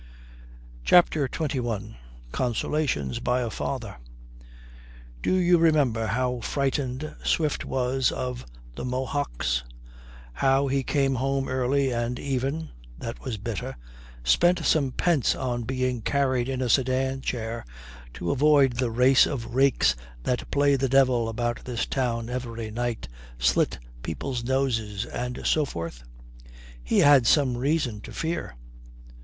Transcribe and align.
CHAPTER 0.83 1.27
XXI 1.27 1.93
CONSOLATIONS 2.31 3.19
BY 3.19 3.41
A 3.41 3.49
FATHER 3.51 3.97
Do 5.21 5.35
you 5.35 5.59
remember 5.59 6.07
how 6.07 6.39
frightened 6.39 7.15
Swift 7.23 7.63
was 7.65 8.11
of 8.11 8.43
the 8.73 8.83
Mohocks? 8.83 9.61
How 10.33 10.65
he 10.65 10.81
came 10.81 11.13
home 11.13 11.47
early, 11.47 11.91
and 11.93 12.17
even 12.17 12.69
(that 12.97 13.19
was 13.21 13.37
bitter) 13.37 13.77
spent 14.23 14.65
some 14.65 14.91
pence 14.91 15.35
on 15.35 15.65
being 15.65 16.01
carried 16.01 16.49
in 16.49 16.63
a 16.63 16.67
sedan 16.69 17.21
chair 17.21 17.63
to 18.15 18.31
avoid 18.31 18.77
the 18.77 18.89
"race 18.89 19.27
of 19.27 19.53
rakes 19.53 19.95
that 20.23 20.49
play 20.49 20.75
the 20.75 20.89
devil 20.89 21.29
about 21.29 21.65
this 21.65 21.85
town 21.85 22.27
every 22.27 22.71
night, 22.71 23.07
slit 23.37 23.77
people's 24.01 24.43
noses," 24.43 25.05
and 25.05 25.45
so 25.45 25.63
forth? 25.63 26.01
He 26.83 26.97
had 27.01 27.27
some 27.27 27.55
reason 27.55 28.01
to 28.01 28.11
fear. 28.11 28.55